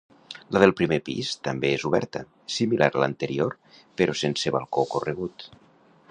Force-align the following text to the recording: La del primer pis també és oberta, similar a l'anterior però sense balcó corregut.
La 0.55 0.61
del 0.61 0.71
primer 0.77 0.97
pis 1.09 1.33
també 1.47 1.69
és 1.79 1.83
oberta, 1.89 2.23
similar 2.55 2.89
a 2.95 3.03
l'anterior 3.03 3.55
però 4.01 4.15
sense 4.23 4.55
balcó 4.57 4.87
corregut. 4.95 5.45